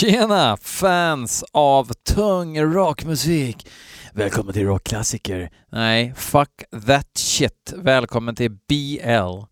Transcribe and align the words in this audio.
Tjena 0.00 0.56
fans 0.56 1.44
av 1.52 1.92
tung 1.92 2.60
rockmusik! 2.60 3.68
Välkommen 4.12 4.54
till 4.54 4.66
rockklassiker. 4.66 5.50
Nej, 5.72 6.12
fuck 6.16 6.50
that 6.86 7.18
shit. 7.18 7.72
Välkommen 7.76 8.34
till 8.34 8.50
BL 8.50 9.44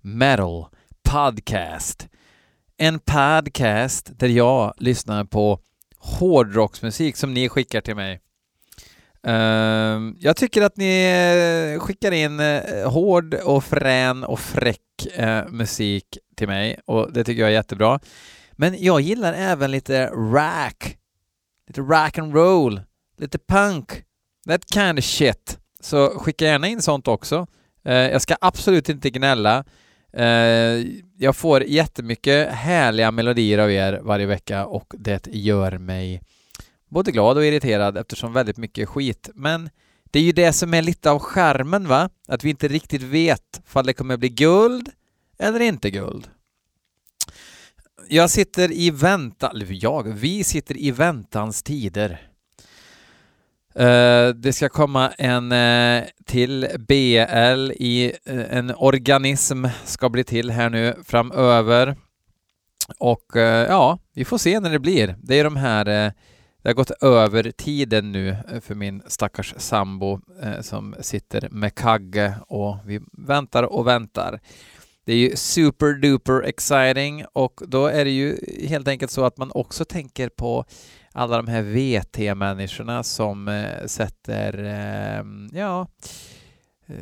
Metal 0.00 0.66
Podcast. 1.02 2.08
En 2.76 2.98
podcast 2.98 4.10
där 4.18 4.28
jag 4.28 4.74
lyssnar 4.76 5.24
på 5.24 5.60
hårdrocksmusik 5.98 7.16
som 7.16 7.34
ni 7.34 7.48
skickar 7.48 7.80
till 7.80 7.96
mig. 7.96 8.20
Ehm, 9.22 10.16
jag 10.20 10.36
tycker 10.36 10.62
att 10.62 10.76
ni 10.76 11.74
eh, 11.74 11.80
skickar 11.80 12.12
in 12.12 12.40
eh, 12.40 12.90
hård 12.90 13.34
och 13.34 13.64
frän 13.64 14.24
och 14.24 14.40
fräck 14.40 15.06
eh, 15.14 15.48
musik 15.48 16.18
till 16.36 16.48
mig 16.48 16.80
och 16.86 17.12
det 17.12 17.24
tycker 17.24 17.40
jag 17.42 17.50
är 17.50 17.54
jättebra. 17.54 18.00
Men 18.56 18.82
jag 18.82 19.00
gillar 19.00 19.32
även 19.32 19.70
lite 19.70 20.06
rack, 20.06 20.96
lite 21.68 21.80
rack 21.80 22.18
and 22.18 22.34
roll, 22.34 22.80
lite 23.18 23.38
punk, 23.38 24.02
that 24.48 24.72
kind 24.74 24.98
of 24.98 25.04
shit. 25.04 25.58
Så 25.80 26.08
skicka 26.08 26.44
gärna 26.44 26.68
in 26.68 26.82
sånt 26.82 27.08
också. 27.08 27.46
Eh, 27.84 27.94
jag 27.94 28.22
ska 28.22 28.36
absolut 28.40 28.88
inte 28.88 29.10
gnälla. 29.10 29.64
Eh, 30.12 30.26
jag 31.18 31.36
får 31.36 31.62
jättemycket 31.62 32.52
härliga 32.52 33.10
melodier 33.10 33.58
av 33.58 33.70
er 33.70 34.00
varje 34.02 34.26
vecka 34.26 34.66
och 34.66 34.94
det 34.98 35.26
gör 35.26 35.78
mig 35.78 36.22
både 36.88 37.12
glad 37.12 37.36
och 37.36 37.44
irriterad 37.44 37.98
eftersom 37.98 38.32
väldigt 38.32 38.56
mycket 38.56 38.82
är 38.82 38.86
skit. 38.86 39.30
Men 39.34 39.70
det 40.10 40.18
är 40.18 40.22
ju 40.22 40.32
det 40.32 40.52
som 40.52 40.74
är 40.74 40.82
lite 40.82 41.10
av 41.10 41.18
skärmen 41.18 41.88
va? 41.88 42.10
Att 42.28 42.44
vi 42.44 42.50
inte 42.50 42.68
riktigt 42.68 43.02
vet 43.02 43.62
om 43.72 43.86
det 43.86 43.92
kommer 43.92 44.16
bli 44.16 44.28
guld 44.28 44.88
eller 45.38 45.60
inte 45.60 45.90
guld. 45.90 46.28
Jag 48.08 48.30
sitter 48.30 48.72
i 48.72 48.90
väntan, 48.90 49.50
eller 49.50 49.66
jag, 49.70 50.02
vi 50.02 50.44
sitter 50.44 50.76
i 50.76 50.90
väntans 50.90 51.62
tider. 51.62 52.28
Uh, 53.78 53.86
eh, 53.86 54.28
det 54.28 54.52
ska 54.52 54.68
komma 54.68 55.10
en 55.10 55.52
uh, 55.52 56.04
till 56.24 56.68
BL 56.78 57.72
i 57.72 58.12
uh, 58.30 58.56
en 58.56 58.74
organism 58.76 59.66
ska 59.84 60.08
bli 60.08 60.24
till 60.24 60.50
här 60.50 60.70
nu 60.70 60.94
framöver. 61.04 61.96
Och 62.98 63.26
ja, 63.68 63.98
vi 64.14 64.24
får 64.24 64.38
se 64.38 64.60
när 64.60 64.70
det 64.70 64.78
blir. 64.78 65.16
Det 65.22 65.40
är 65.40 65.44
de 65.44 65.56
här, 65.56 65.84
det 65.84 66.12
har 66.64 66.72
gått 66.72 66.90
över 66.90 67.50
tiden 67.50 68.12
nu 68.12 68.36
för 68.60 68.74
min 68.74 69.02
stackars 69.06 69.54
sambo 69.56 70.20
som 70.60 70.94
sitter 71.00 71.48
med 71.50 71.74
kagge 71.74 72.34
och 72.48 72.76
vi 72.84 73.00
väntar 73.12 73.62
och 73.62 73.86
väntar. 73.86 74.40
Det 75.04 75.12
är 75.12 75.16
ju 75.16 75.36
super 75.36 75.94
duper 75.94 76.42
exciting 76.42 77.24
och 77.32 77.60
då 77.66 77.86
är 77.86 78.04
det 78.04 78.10
ju 78.10 78.38
helt 78.68 78.88
enkelt 78.88 79.10
så 79.10 79.24
att 79.24 79.38
man 79.38 79.50
också 79.54 79.84
tänker 79.84 80.28
på 80.28 80.64
alla 81.12 81.36
de 81.36 81.48
här 81.48 81.62
VT-människorna 81.62 83.02
som 83.02 83.48
eh, 83.48 83.86
sätter, 83.86 84.64
eh, 84.64 85.24
ja, 85.60 85.86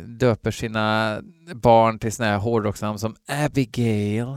döper 0.07 0.51
sina 0.51 1.19
barn 1.55 1.99
till 1.99 2.13
sådana 2.13 2.33
här 2.33 2.39
hårdrocksnamn 2.39 2.99
som 2.99 3.17
Abigail, 3.29 4.37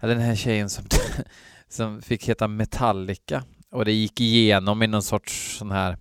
eller 0.00 0.14
den 0.14 0.24
här 0.24 0.34
tjejen 0.34 0.70
som, 0.70 0.84
som 1.68 2.02
fick 2.02 2.28
heta 2.28 2.48
Metallica 2.48 3.44
och 3.70 3.84
det 3.84 3.92
gick 3.92 4.20
igenom 4.20 4.82
i 4.82 4.86
någon 4.86 5.02
sorts 5.02 5.58
sån 5.58 5.70
här 5.70 5.96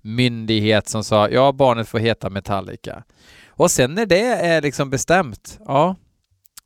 myndighet 0.00 0.88
som 0.88 1.04
sa 1.04 1.28
ja, 1.28 1.52
barnet 1.52 1.88
får 1.88 1.98
heta 1.98 2.30
Metallica. 2.30 3.04
Och 3.48 3.70
sen 3.70 3.94
när 3.94 4.06
det 4.06 4.26
är 4.26 4.62
liksom 4.62 4.90
bestämt, 4.90 5.58
ja, 5.66 5.96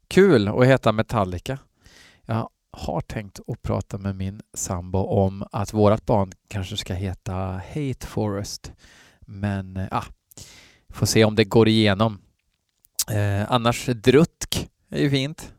Kul 0.08 0.48
att 0.48 0.66
heta 0.66 0.92
Metallica. 0.92 1.58
Jag 2.26 2.48
har 2.70 3.00
tänkt 3.00 3.40
att 3.46 3.62
prata 3.62 3.98
med 3.98 4.16
min 4.16 4.40
sambo 4.54 4.98
om 4.98 5.44
att 5.52 5.72
vårt 5.72 6.06
barn 6.06 6.32
kanske 6.48 6.76
ska 6.76 6.94
heta 6.94 7.34
Hate 7.74 8.06
Forest. 8.06 8.72
Men 9.20 9.76
ja, 9.76 9.88
ah, 9.90 10.04
får 10.92 11.06
se 11.06 11.24
om 11.24 11.34
det 11.34 11.44
går 11.44 11.68
igenom. 11.68 12.18
Eh, 13.10 13.52
annars 13.52 13.86
Drutk 13.86 14.68
är 14.90 15.00
ju 15.00 15.10
fint. 15.10 15.52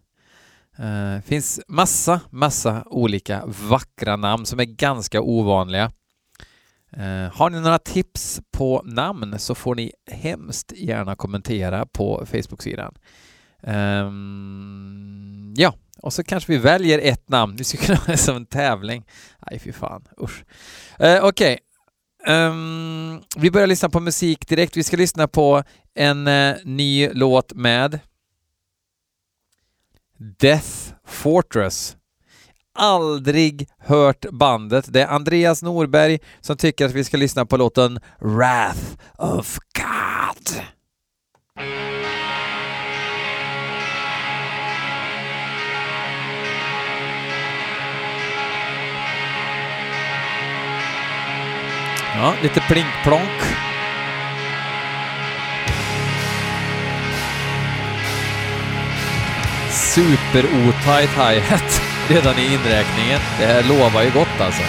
Eh, 0.78 1.22
finns 1.22 1.62
massa, 1.68 2.22
massa 2.30 2.84
olika 2.86 3.44
vackra 3.46 4.16
namn 4.16 4.46
som 4.46 4.60
är 4.60 4.66
ganska 4.66 5.22
ovanliga. 5.22 5.92
Eh, 6.92 7.34
har 7.34 7.50
ni 7.50 7.60
några 7.60 7.80
tips 7.80 8.42
på 8.52 8.82
namn 8.86 9.40
så 9.40 9.56
får 9.56 9.76
ni 9.76 9.92
hemskt 10.12 10.72
gärna 10.76 11.16
kommentera 11.16 11.86
på 11.86 12.26
Facebook-sidan. 12.26 12.96
Um, 13.62 15.54
ja, 15.58 15.76
och 16.02 16.14
så 16.14 16.24
kanske 16.24 16.52
vi 16.52 16.58
väljer 16.58 17.00
ett 17.00 17.30
namn. 17.30 17.56
Vi 17.56 17.64
skulle 17.64 17.86
kunna 17.86 17.98
ha 18.06 18.12
det 18.12 18.18
som 18.18 18.36
en 18.36 18.46
tävling. 18.46 19.06
Nej, 19.50 19.60
fy 19.60 19.72
fan. 19.72 20.04
Usch. 20.22 20.44
Uh, 21.04 21.24
Okej. 21.24 21.24
Okay. 21.24 21.58
Um, 22.28 23.22
vi 23.36 23.52
börjar 23.52 23.68
lyssna 23.68 23.90
på 23.90 24.00
musik 24.00 24.48
direkt. 24.48 24.78
Vi 24.78 24.84
ska 24.84 24.98
lyssna 24.98 25.28
på 25.28 25.64
en 25.96 26.28
uh, 26.28 26.56
ny 26.64 27.10
låt 27.14 27.54
med 27.54 28.00
Death 30.40 30.94
Fortress. 31.08 31.96
Aldrig 32.74 33.68
hört 33.80 34.26
bandet. 34.32 34.94
Det 34.94 35.02
är 35.02 35.08
Andreas 35.08 35.64
Norberg 35.64 36.20
som 36.42 36.58
tycker 36.58 36.86
att 36.86 36.92
vi 36.92 37.04
ska 37.04 37.18
lyssna 37.18 37.46
på 37.46 37.58
låten 37.58 38.00
Wrath 38.20 38.96
of 39.18 39.58
God. 39.76 40.64
Ja, 52.22 52.34
lite 52.42 52.60
plinkplonk. 52.60 53.42
Super-otajt 59.70 61.10
hi-hat 61.10 61.82
redan 62.08 62.38
i 62.38 62.54
inräkningen. 62.54 63.20
Det 63.40 63.46
här 63.46 63.64
lovar 63.64 64.04
ju 64.04 64.12
gott 64.12 64.42
alltså. 64.42 64.64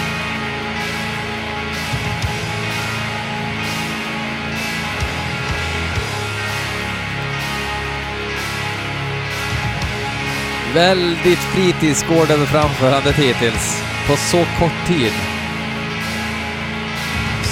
Väldigt 10.75 11.39
fritidsgård 11.39 12.31
över 12.31 12.47
framförandet 12.47 13.17
hittills, 13.17 13.83
på 14.07 14.17
så 14.17 14.45
kort 14.59 14.87
tid 14.87 15.13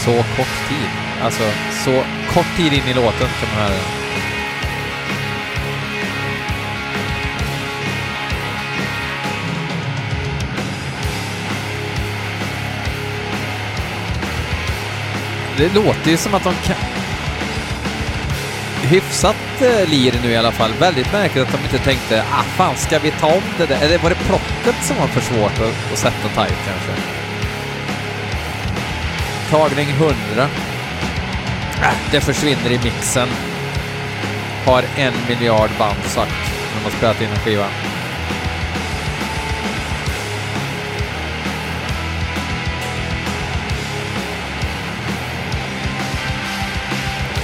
så 0.08 0.14
kort 0.14 0.68
tid. 0.68 0.88
Alltså, 1.22 1.42
så 1.84 2.04
kort 2.34 2.56
tid 2.56 2.72
in 2.72 2.88
i 2.88 2.94
låten 2.94 3.28
kan 3.40 3.48
man 3.54 3.62
höra 3.62 3.74
Det 15.56 15.74
låter 15.74 16.10
ju 16.10 16.16
som 16.16 16.34
att 16.34 16.44
de 16.44 16.54
kan... 16.64 16.76
Hyfsat 18.82 19.36
eh, 19.60 19.88
lir 19.88 20.20
nu 20.22 20.30
i 20.30 20.36
alla 20.36 20.52
fall. 20.52 20.72
Väldigt 20.80 21.12
märkligt 21.12 21.44
att 21.44 21.52
de 21.52 21.58
inte 21.64 21.78
tänkte, 21.78 22.24
ah 22.32 22.42
fan, 22.42 22.76
ska 22.76 22.98
vi 22.98 23.10
ta 23.10 23.26
om 23.26 23.42
det 23.58 23.66
där? 23.66 23.78
Eller 23.82 23.98
var 23.98 24.10
det 24.10 24.16
plottet 24.16 24.84
som 24.84 24.96
var 24.96 25.06
för 25.06 25.20
svårt 25.20 25.60
att, 25.60 25.92
att 25.92 25.98
sätta 25.98 26.28
tight 26.28 26.58
kanske? 26.66 27.17
Tagning 29.50 29.88
100. 29.90 30.14
Äh, 31.82 31.92
det 32.10 32.20
försvinner 32.20 32.70
i 32.70 32.78
mixen. 32.84 33.28
Har 34.66 34.84
en 34.96 35.12
miljard 35.28 35.70
band 35.78 36.02
sagt 36.04 36.32
när 36.74 36.82
man 36.82 36.92
spelat 36.92 37.20
in 37.20 37.28
en 37.28 37.36
skiva. 37.36 37.66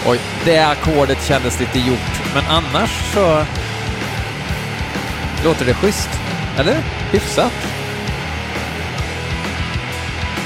Oj, 0.06 0.20
det 0.44 0.58
ackordet 0.58 1.24
kändes 1.24 1.60
lite 1.60 1.78
gjort, 1.78 2.34
men 2.34 2.44
annars 2.48 3.12
så 3.14 3.44
låter 5.44 5.64
det 5.64 5.74
schysst. 5.74 6.10
Eller? 6.58 6.76
Hyfsat. 7.12 7.83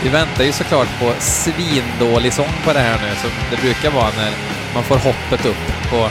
Vi 0.03 0.09
väntar 0.09 0.45
ju 0.45 0.53
såklart 0.53 0.89
på 1.01 1.13
svindålig 1.19 2.33
sång 2.33 2.53
på 2.65 2.73
det 2.73 2.79
här 2.79 2.99
nu, 3.03 3.15
som 3.17 3.31
det 3.51 3.57
brukar 3.57 3.91
vara 3.91 4.11
när 4.17 4.33
man 4.75 4.85
får 4.85 4.97
hoppet 4.97 5.47
upp 5.47 5.91
på 5.91 6.09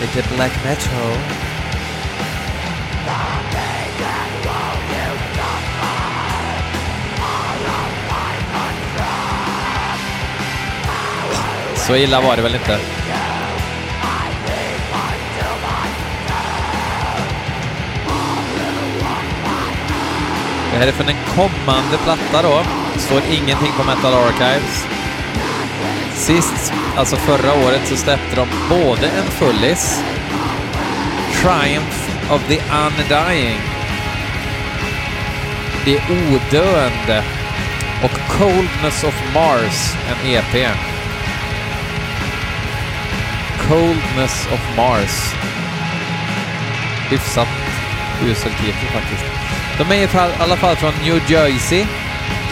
lite 0.00 0.34
black 0.34 0.64
metal. 0.64 1.18
Så 11.76 11.96
illa 11.96 12.20
var 12.20 12.36
det 12.36 12.42
väl 12.42 12.54
inte? 12.54 12.78
Det 20.74 20.80
här 20.80 20.86
är 20.86 20.92
från 20.92 21.08
en 21.08 21.24
kommande 21.34 21.98
platta 22.04 22.42
då. 22.42 22.62
Står 22.96 23.22
ingenting 23.30 23.72
på 23.78 23.84
Metal 23.84 24.14
Archives. 24.14 24.86
Sist, 26.14 26.72
alltså 26.96 27.16
förra 27.16 27.54
året, 27.66 27.80
så 27.84 27.96
släppte 27.96 28.36
de 28.36 28.48
både 28.68 29.06
en 29.06 29.24
fullis, 29.24 30.02
Triumph 31.32 32.32
of 32.32 32.42
the 32.48 32.60
Undying, 32.84 33.60
Det 35.84 36.00
odöende 36.10 37.24
och 38.02 38.38
Coldness 38.38 39.04
of 39.04 39.22
Mars, 39.34 39.94
en 40.08 40.30
EP. 40.30 40.68
Coldness 43.68 44.48
of 44.52 44.76
Mars. 44.76 45.34
Hyfsat 47.10 47.48
usel 48.24 48.52
titel 48.52 48.88
faktiskt. 48.92 49.33
De 49.78 49.90
är 49.92 50.04
i 50.04 50.08
alla 50.38 50.56
fall 50.56 50.76
från 50.76 50.92
New 51.02 51.30
Jersey 51.30 51.86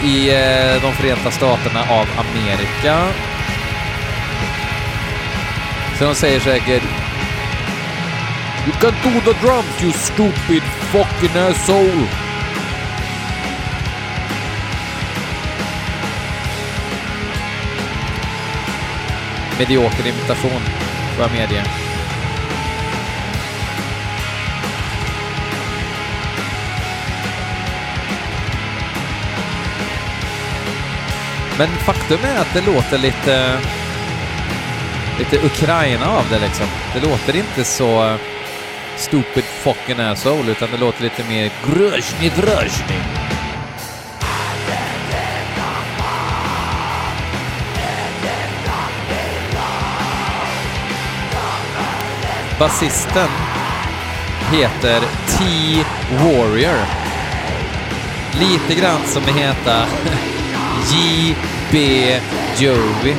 i 0.03 0.29
eh, 0.29 0.81
de 0.81 0.93
Förenta 0.93 1.31
Staterna 1.31 1.79
av 1.79 2.07
Amerika. 2.17 3.07
Så 5.99 6.03
de 6.03 6.15
säger 6.15 6.39
säkert 6.39 6.83
You 8.65 8.73
can 8.81 8.93
do 9.03 9.33
the 9.33 9.39
drums 9.45 9.83
you 9.83 9.91
stupid 9.91 10.63
fucking 10.63 11.37
asshole! 11.37 12.07
Medioker 19.59 20.07
imitation, 20.07 20.61
får 21.15 21.23
jag 21.23 21.31
medge. 21.31 21.82
Men 31.57 31.67
faktum 31.67 32.19
är 32.23 32.39
att 32.39 32.53
det 32.53 32.61
låter 32.61 32.97
lite... 32.97 33.59
Lite 35.19 35.45
Ukraina 35.45 36.09
av 36.09 36.25
det 36.29 36.39
liksom. 36.39 36.65
Det 36.93 36.99
låter 36.99 37.35
inte 37.35 37.63
så 37.63 38.05
eh, 38.05 38.15
stupid 38.95 39.43
fucking 39.43 39.99
asshole, 39.99 40.51
utan 40.51 40.71
det 40.71 40.77
låter 40.77 41.03
lite 41.03 41.23
mer 41.29 41.51
gröjni 41.65 42.29
dröjni. 42.35 43.03
Basisten 52.59 53.29
heter 54.51 55.01
T-Warrior. 55.27 56.85
Lite 58.39 58.81
grann 58.81 59.01
som 59.05 59.23
det 59.25 59.31
heter 59.31 59.85
J.B. 60.91 61.77
Joey. 62.57 63.15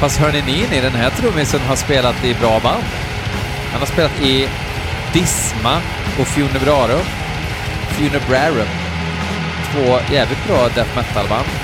Fast 0.00 0.18
hörni 0.18 0.42
ni, 0.42 0.80
den 0.80 0.92
här 0.92 1.10
trummisen 1.10 1.60
har 1.60 1.76
spelat 1.76 2.24
i 2.24 2.34
bra 2.34 2.60
band. 2.60 2.84
Han 3.72 3.80
har 3.80 3.86
spelat 3.86 4.22
i 4.22 4.48
Disma 5.12 5.80
och 6.20 6.26
Funebrarum. 6.26 7.04
Funebrarum. 7.88 8.68
Två 9.72 10.14
jävligt 10.14 10.46
bra 10.46 10.68
death 10.74 10.96
metal-band. 10.96 11.57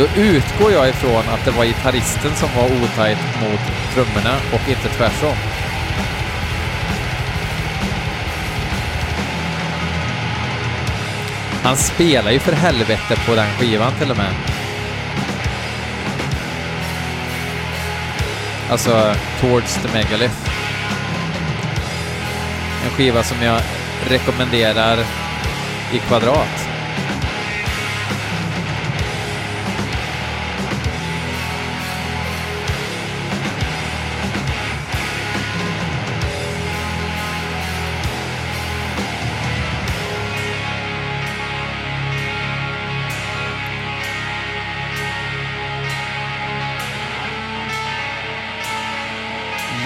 Då 0.00 0.06
utgår 0.20 0.72
jag 0.72 0.88
ifrån 0.88 1.28
att 1.28 1.44
det 1.44 1.50
var 1.50 1.64
gitarristen 1.64 2.34
som 2.36 2.48
var 2.56 2.64
otajt 2.64 3.18
mot 3.40 3.60
trummorna 3.94 4.36
och 4.52 4.68
inte 4.68 4.88
tvärtom. 4.88 5.36
Han 11.62 11.76
spelar 11.76 12.30
ju 12.30 12.38
för 12.38 12.52
helvete 12.52 13.16
på 13.26 13.34
den 13.34 13.46
skivan 13.46 13.92
till 13.98 14.10
och 14.10 14.16
med. 14.16 14.34
Alltså, 18.70 19.14
Towards 19.40 19.74
the 19.74 19.88
Megalith. 19.92 20.50
En 22.84 22.90
skiva 22.90 23.22
som 23.22 23.42
jag 23.42 23.60
rekommenderar 24.08 24.98
i 25.92 25.98
kvadrat. 25.98 26.69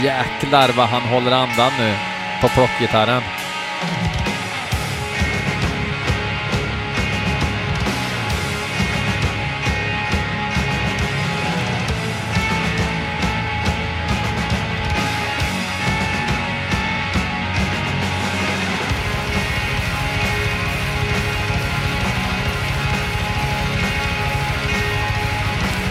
Jäklar 0.05 0.69
vad 0.77 0.89
han 0.89 1.03
håller 1.03 1.33
andan 1.33 1.73
nu 1.79 1.95
på 2.41 2.49
plockgitarren. 2.49 3.23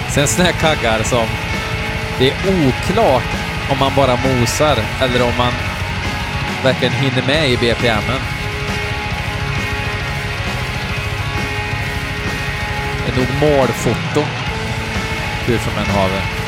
Sen 0.09 0.27
sådana 0.27 0.51
här 0.51 0.59
kaggar 0.59 1.03
som 1.03 1.27
det 2.19 2.29
är 2.29 2.67
oklart 2.67 3.42
om 3.73 3.79
man 3.79 3.95
bara 3.95 4.15
mosar 4.15 4.77
eller 5.01 5.23
om 5.23 5.37
man 5.37 5.53
verkligen 6.63 6.93
hinner 6.93 7.27
med 7.27 7.49
i 7.49 7.57
BPMen. 7.57 8.21
Det 13.05 13.11
är 13.11 13.17
nog 13.17 13.27
målfoto, 13.39 14.23
hur 15.45 15.57
som 15.57 15.77
än 15.77 16.42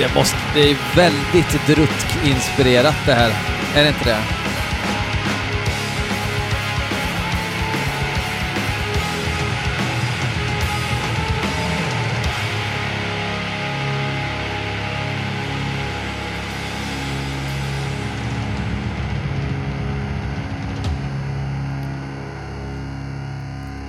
det. 0.00 0.14
Måste, 0.14 0.36
det 0.54 0.70
är 0.70 0.76
väldigt 0.96 1.66
Drutk-inspirerat 1.66 2.96
det 3.06 3.14
här. 3.14 3.30
Är 3.74 3.82
det 3.82 3.88
inte 3.88 4.04
det? 4.04 4.18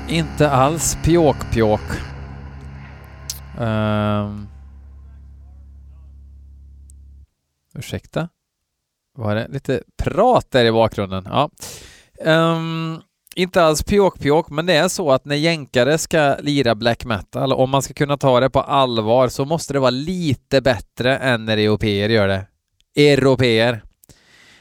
Inte 0.08 0.52
alls 0.52 0.98
pjåk-pjåk. 1.04 1.82
Um. 3.60 4.41
Ursäkta? 7.92 8.30
Var 9.18 9.36
det 9.36 9.48
lite 9.48 9.84
prat 9.98 10.52
där 10.52 10.66
i 10.66 10.72
bakgrunden? 10.72 11.24
Ja. 11.26 11.50
Um, 12.26 13.02
inte 13.36 13.64
alls 13.64 13.84
pjåk-pjåk, 13.84 14.50
men 14.50 14.66
det 14.66 14.74
är 14.74 14.88
så 14.88 15.12
att 15.12 15.26
när 15.26 15.36
jänkare 15.36 15.98
ska 15.98 16.36
lira 16.40 16.76
black 16.76 17.06
metal, 17.06 17.54
om 17.54 17.70
man 17.70 17.82
ska 17.82 17.94
kunna 17.94 18.18
ta 18.18 18.40
det 18.40 18.50
på 18.50 18.62
allvar, 18.62 19.28
så 19.28 19.46
måste 19.46 19.74
det 19.74 19.80
vara 19.80 19.90
lite 19.90 20.62
bättre 20.62 21.18
än 21.18 21.46
när 21.46 21.58
europeer 21.58 22.10
gör 22.10 22.28
det. 22.28 22.48
Europeer. 22.96 23.84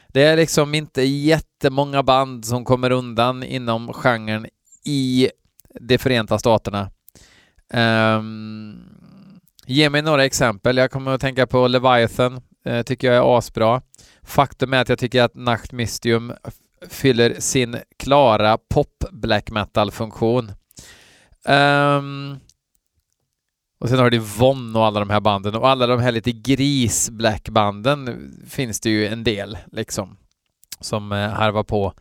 Det 0.09 0.23
är 0.23 0.37
liksom 0.37 0.75
inte 0.75 1.03
jättemånga 1.03 2.03
band 2.03 2.45
som 2.45 2.65
kommer 2.65 2.91
undan 2.91 3.43
inom 3.43 3.93
genren 3.93 4.47
i 4.85 5.31
de 5.81 5.99
Förenta 5.99 6.39
Staterna. 6.39 6.91
Um, 7.75 8.91
ge 9.67 9.91
mig 9.91 10.03
några 10.03 10.25
exempel. 10.25 10.77
Jag 10.77 10.91
kommer 10.91 11.11
att 11.11 11.21
tänka 11.21 11.47
på 11.47 11.69
Leviathan, 11.69 12.41
eh, 12.64 12.83
tycker 12.83 13.12
jag 13.12 13.17
är 13.17 13.38
asbra. 13.38 13.83
Faktum 14.23 14.73
är 14.73 14.81
att 14.81 14.88
jag 14.88 14.99
tycker 14.99 15.23
att 15.23 15.35
Nacht 15.35 15.73
Mystium 15.73 16.33
fyller 16.88 17.35
sin 17.38 17.76
klara 17.99 18.59
pop 18.59 19.05
black 19.11 19.50
metal-funktion. 19.50 20.52
Um, 21.49 22.38
och 23.81 23.88
sen 23.88 23.99
har 23.99 24.11
du 24.11 24.19
Von 24.19 24.76
och 24.76 24.87
alla 24.87 25.00
de 25.00 25.11
här 25.11 25.21
banden 25.21 25.55
och 25.55 25.69
alla 25.69 25.87
de 25.87 26.00
här 26.00 26.12
lite 26.12 26.33
gris 26.33 27.11
black-banden 27.11 28.33
finns 28.49 28.81
det 28.81 28.90
ju 28.90 29.07
en 29.07 29.25
del 29.25 29.59
liksom 29.73 30.17
som 30.81 31.12
eh, 31.12 31.29
harvar 31.29 31.62
på. 31.62 31.93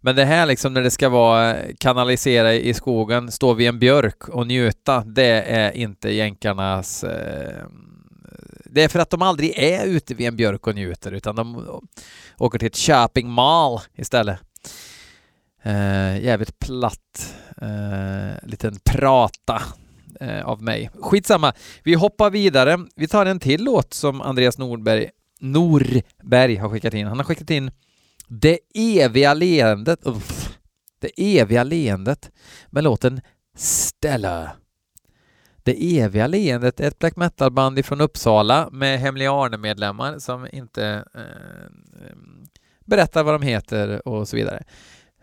Men 0.00 0.16
det 0.16 0.24
här 0.24 0.46
liksom 0.46 0.74
när 0.74 0.82
det 0.82 0.90
ska 0.90 1.08
vara 1.08 1.56
eh, 1.56 1.74
kanalisera 1.78 2.54
i 2.54 2.74
skogen, 2.74 3.30
stå 3.30 3.54
vid 3.54 3.68
en 3.68 3.78
björk 3.78 4.28
och 4.28 4.46
njuta, 4.46 5.04
det 5.04 5.42
är 5.42 5.72
inte 5.72 6.10
jänkarnas... 6.10 7.04
Eh, 7.04 7.64
det 8.72 8.82
är 8.82 8.88
för 8.88 8.98
att 8.98 9.10
de 9.10 9.22
aldrig 9.22 9.58
är 9.58 9.86
ute 9.86 10.14
vid 10.14 10.26
en 10.26 10.36
björk 10.36 10.66
och 10.66 10.74
njuter 10.74 11.12
utan 11.12 11.36
de 11.36 11.80
åker 12.38 12.58
till 12.58 12.68
ett 12.68 12.76
shopping 12.76 13.30
mall 13.30 13.80
istället. 13.94 14.38
Uh, 15.66 16.24
jävligt 16.24 16.58
platt 16.58 17.34
uh, 17.62 18.48
liten 18.48 18.78
prata 18.84 19.62
uh, 20.22 20.46
av 20.46 20.62
mig. 20.62 20.90
Skitsamma, 21.00 21.52
vi 21.82 21.94
hoppar 21.94 22.30
vidare. 22.30 22.78
Vi 22.96 23.08
tar 23.08 23.26
en 23.26 23.40
till 23.40 23.64
låt 23.64 23.94
som 23.94 24.20
Andreas 24.20 24.58
Nordberg, 24.58 25.10
Norberg 25.40 26.56
har 26.56 26.68
skickat 26.68 26.94
in. 26.94 27.06
Han 27.06 27.16
har 27.16 27.24
skickat 27.24 27.50
in 27.50 27.70
Det 28.28 28.58
eviga 28.74 29.34
leendet, 29.34 30.06
uff, 30.06 30.58
Det 30.98 31.38
eviga 31.38 31.64
leendet 31.64 32.30
med 32.70 32.84
låten 32.84 33.20
Stella. 33.56 34.50
Det 35.62 35.98
eviga 35.98 36.26
leendet 36.26 36.80
är 36.80 36.88
ett 36.88 36.98
black 36.98 37.16
metal-band 37.16 37.78
ifrån 37.78 38.00
Uppsala 38.00 38.68
med 38.72 39.00
Hemliga 39.00 39.32
Arne-medlemmar 39.32 40.18
som 40.18 40.46
inte 40.52 41.04
eh, 41.14 41.70
berättar 42.84 43.24
vad 43.24 43.34
de 43.34 43.42
heter 43.42 44.08
och 44.08 44.28
så 44.28 44.36
vidare. 44.36 44.62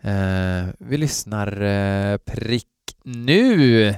Eh, 0.02 0.68
vi 0.78 0.96
lyssnar 0.96 1.62
eh, 1.62 2.16
prick 2.16 2.66
nu. 3.04 3.94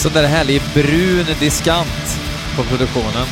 Sån 0.00 0.12
där 0.12 0.26
härlig 0.26 0.62
brun 0.74 1.26
diskant 1.40 2.20
på 2.56 2.62
produktionen. 2.62 3.26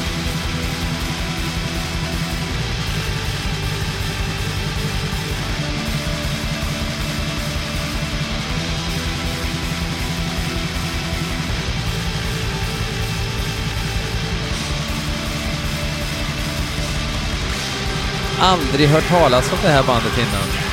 Aldrig 18.40 18.88
hört 18.88 19.08
talas 19.08 19.52
om 19.52 19.58
det 19.62 19.68
här 19.68 19.82
bandet 19.82 20.18
innan. 20.18 20.67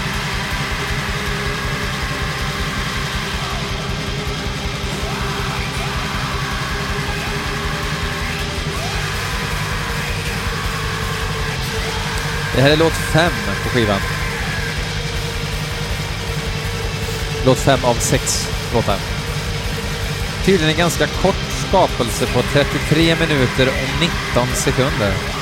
Det 12.55 12.61
här 12.61 12.71
är 12.71 12.77
låt 12.77 12.93
fem 12.93 13.31
på 13.63 13.69
skivan. 13.69 13.99
Låt 17.45 17.57
fem 17.57 17.79
av 17.83 17.93
sex 17.93 18.49
låtar. 18.73 18.97
Tydligen 20.45 20.69
en 20.69 20.77
ganska 20.77 21.07
kort 21.07 21.51
skapelse 21.67 22.25
på 22.25 22.41
33 22.41 23.15
minuter 23.15 23.67
och 23.67 24.01
19 24.35 24.47
sekunder. 24.55 25.34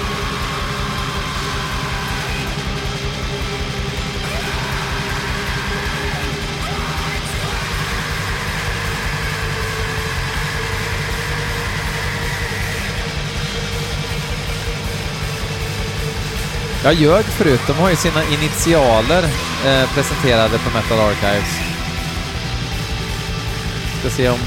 Jag 16.84 16.94
ljög 16.94 17.26
förut, 17.26 17.62
de 17.68 17.74
har 17.74 17.90
ju 17.90 17.96
sina 17.96 18.24
initialer 18.24 19.24
eh, 19.66 19.94
presenterade 19.94 20.58
på 20.58 20.70
Metal 20.70 21.00
Archives. 21.00 21.60
Ska 24.00 24.10
se 24.10 24.30
om... 24.30 24.40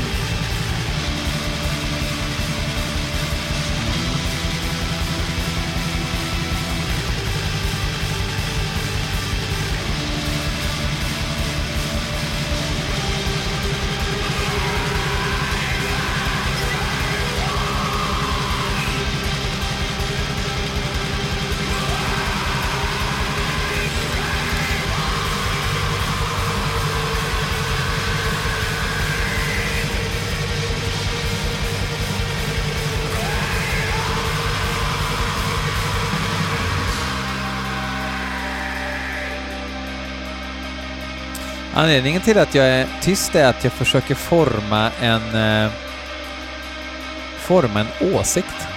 Anledningen 41.78 42.21
till 42.21 42.38
att 42.38 42.54
jag 42.54 42.66
är 42.66 42.87
tyst 43.00 43.35
är 43.35 43.47
att 43.47 43.64
jag 43.64 43.73
försöker 43.73 44.14
forma 44.14 44.90
en... 45.00 45.35
Eh, 45.35 45.71
forma 47.38 47.80
en 47.80 48.14
åsikt. 48.14 48.68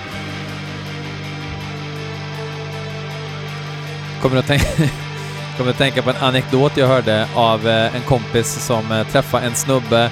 Kommer 4.21 4.37
att, 4.37 4.47
tänka, 4.47 4.65
kommer 5.57 5.71
att 5.71 5.77
tänka 5.77 6.01
på 6.01 6.09
en 6.09 6.15
anekdot 6.15 6.77
jag 6.77 6.87
hörde 6.87 7.27
av 7.35 7.67
eh, 7.67 7.95
en 7.95 8.01
kompis 8.01 8.65
som 8.65 8.91
eh, 8.91 9.07
träffade 9.07 9.45
en 9.45 9.55
snubbe, 9.55 10.11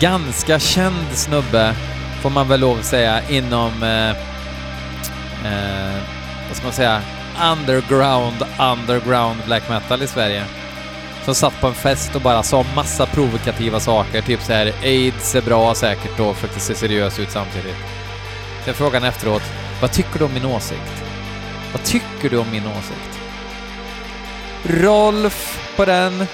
ganska 0.00 0.58
känd 0.58 1.06
snubbe, 1.12 1.74
får 2.22 2.30
man 2.30 2.48
väl 2.48 2.60
lov 2.60 2.78
att 2.78 2.84
säga, 2.84 3.28
inom... 3.28 3.82
Eh, 3.82 4.10
eh, 5.46 5.96
vad 6.48 6.56
ska 6.56 6.64
man 6.64 6.72
säga? 6.72 7.02
Underground, 7.52 8.44
underground 8.58 9.38
black 9.46 9.68
metal 9.68 10.02
i 10.02 10.06
Sverige 10.06 10.44
som 11.26 11.34
satt 11.34 11.60
på 11.60 11.66
en 11.66 11.74
fest 11.74 12.14
och 12.14 12.20
bara 12.20 12.42
sa 12.42 12.64
massa 12.76 13.06
provokativa 13.06 13.80
saker, 13.80 14.22
typ 14.22 14.42
så 14.42 14.52
här 14.52 14.72
aids 14.82 15.34
är 15.34 15.42
bra 15.42 15.74
säkert 15.74 16.18
då 16.18 16.34
för 16.34 16.46
att 16.46 16.54
det 16.54 16.60
ser 16.60 16.74
seriöst 16.74 17.18
ut 17.18 17.30
samtidigt. 17.30 17.76
Sen 18.64 18.74
frågade 18.74 18.98
han 18.98 19.08
efteråt, 19.08 19.42
vad 19.80 19.92
tycker 19.92 20.18
du 20.18 20.24
om 20.24 20.34
min 20.34 20.44
åsikt? 20.44 21.04
Vad 21.72 21.84
tycker 21.84 22.30
du 22.30 22.38
om 22.38 22.50
min 22.50 22.66
åsikt? 22.66 23.20
Rolf 24.62 25.72
på 25.76 25.84
den. 25.84 26.26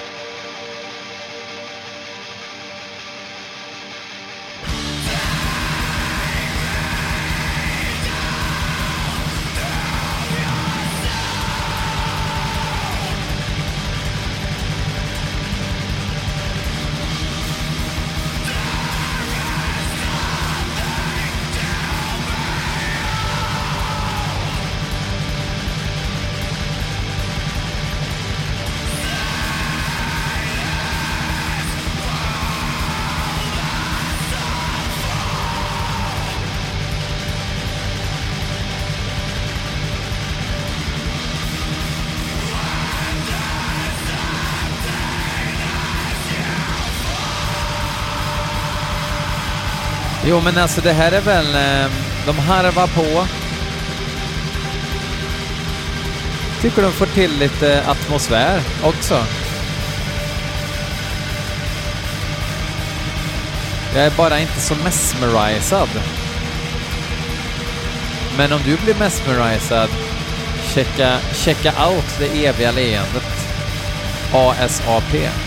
Jo, 50.33 50.41
men 50.41 50.57
alltså 50.57 50.81
det 50.81 50.93
här 50.93 51.11
är 51.11 51.21
väl... 51.21 51.55
Ehm, 51.55 51.91
de 52.25 52.39
harvar 52.39 52.87
på. 52.87 53.27
Tycker 56.61 56.81
de 56.81 56.91
får 56.91 57.05
till 57.05 57.39
lite 57.39 57.83
atmosfär 57.87 58.61
också. 58.83 59.25
Jag 63.95 64.05
är 64.05 64.11
bara 64.11 64.39
inte 64.39 64.61
så 64.61 64.75
mesmerizad. 64.75 65.89
Men 68.37 68.53
om 68.53 68.59
du 68.65 68.77
blir 68.77 68.95
mesmerizad, 68.95 69.89
checka, 70.73 71.17
checka 71.33 71.73
out 71.87 72.19
det 72.19 72.45
eviga 72.45 72.71
leendet. 72.71 73.47
ASAP. 74.33 75.42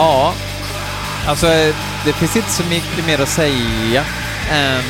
Ja, 0.00 0.32
alltså 1.26 1.46
det 2.04 2.12
finns 2.12 2.36
inte 2.36 2.50
så 2.50 2.64
mycket 2.64 3.06
mer 3.06 3.22
att 3.22 3.28
säga 3.28 4.04
än 4.52 4.82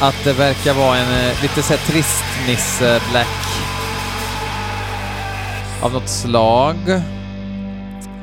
att 0.00 0.24
det 0.24 0.32
verkar 0.32 0.74
vara 0.74 0.96
en 0.96 1.26
eh, 1.26 1.42
lite 1.42 1.62
så 1.62 1.72
här 1.72 1.86
trist 1.86 2.24
nisse 2.46 3.00
black 3.10 3.28
av 5.82 5.92
något 5.92 6.08
slag. 6.08 6.76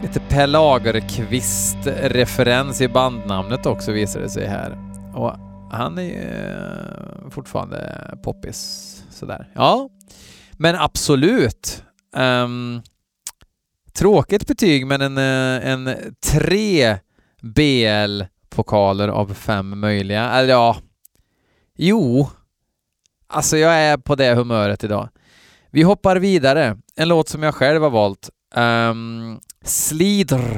Lite 0.02 0.20
Per 0.20 0.48
Lagerkvist-referens 0.48 2.82
i 2.82 2.88
bandnamnet 2.88 3.66
också 3.66 3.92
visar 3.92 4.20
det 4.20 4.30
sig 4.30 4.48
här. 4.48 4.78
Och 5.16 5.36
han 5.72 5.98
är 5.98 6.02
ju 6.02 6.16
eh, 6.16 7.30
fortfarande 7.30 8.12
poppis 8.24 9.04
sådär. 9.12 9.48
Ja, 9.54 9.90
men 10.52 10.76
absolut. 10.76 11.84
Um, 12.16 12.82
Tråkigt 14.00 14.48
betyg, 14.48 14.88
men 14.88 15.02
en, 15.02 15.18
eh, 15.18 15.72
en 15.72 15.96
tre 16.32 16.98
BL-pokaler 17.42 19.08
av 19.08 19.34
fem 19.34 19.80
möjliga. 19.80 20.30
Eller 20.30 20.54
ja, 20.54 20.78
jo. 21.76 22.30
Alltså 23.28 23.58
jag 23.58 23.74
är 23.74 23.98
på 23.98 24.16
det 24.16 24.34
humöret 24.34 24.84
idag. 24.84 25.10
Vi 25.72 25.84
hoppar 25.84 26.16
vidare. 26.16 26.78
En 26.96 27.08
låt 27.08 27.30
som 27.30 27.44
jag 27.44 27.56
själv 27.56 27.84
har 27.84 27.90
valt. 27.90 28.30
Um, 28.56 29.40
Slidr 29.64 30.58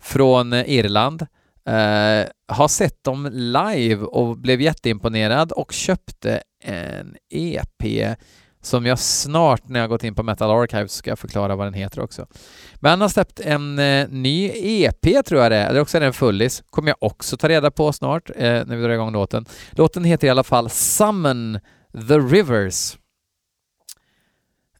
från 0.00 0.52
Irland. 0.52 1.22
Uh, 1.68 2.28
har 2.48 2.68
sett 2.68 3.04
dem 3.04 3.28
live 3.32 4.04
och 4.04 4.38
blev 4.38 4.60
jätteimponerad 4.60 5.52
och 5.52 5.72
köpte 5.72 6.42
en 6.64 7.16
EP 7.30 8.16
som 8.62 8.86
jag 8.86 8.98
snart 8.98 9.68
när 9.68 9.80
jag 9.80 9.88
gått 9.88 10.04
in 10.04 10.14
på 10.14 10.22
Metal 10.22 10.50
Archives 10.50 10.92
ska 10.92 11.16
förklara 11.16 11.56
vad 11.56 11.66
den 11.66 11.74
heter 11.74 12.00
också. 12.00 12.26
Men 12.74 12.90
han 12.90 13.00
har 13.00 13.08
släppt 13.08 13.40
en 13.40 13.78
eh, 13.78 14.08
ny 14.08 14.50
EP 14.54 15.26
tror 15.26 15.42
jag 15.42 15.52
det 15.52 15.56
är, 15.56 15.68
eller 15.68 15.80
också 15.80 15.96
är 15.96 16.00
det 16.00 16.06
en 16.06 16.12
fullis. 16.12 16.62
kommer 16.70 16.88
jag 16.88 16.96
också 17.00 17.36
ta 17.36 17.48
reda 17.48 17.70
på 17.70 17.92
snart 17.92 18.30
eh, 18.30 18.42
när 18.42 18.76
vi 18.76 18.82
drar 18.82 18.90
igång 18.90 19.12
låten. 19.12 19.46
Låten 19.70 20.04
heter 20.04 20.26
i 20.26 20.30
alla 20.30 20.44
fall 20.44 20.70
Summon 20.70 21.60
the 22.08 22.18
Rivers. 22.18 22.96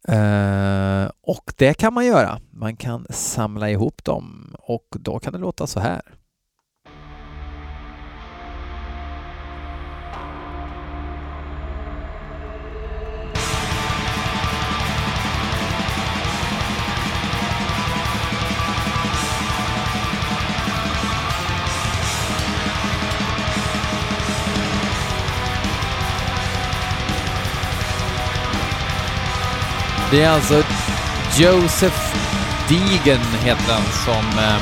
Eh, 0.09 1.11
och 1.23 1.53
det 1.57 1.75
kan 1.75 1.95
man 1.95 2.07
göra. 2.07 2.41
Man 2.51 2.77
kan 2.77 3.07
samla 3.11 3.71
ihop 3.71 4.05
dem 4.05 4.55
och 4.59 4.87
då 4.91 5.19
kan 5.19 5.33
det 5.33 5.39
låta 5.39 5.67
så 5.67 5.81
här. 5.81 6.03
Det 30.11 30.23
är 30.23 30.31
alltså 30.31 30.63
Joseph 31.39 32.15
Deegan 32.69 33.25
heter 33.45 33.73
han 33.73 33.83
som, 34.05 34.39
eh, 34.39 34.61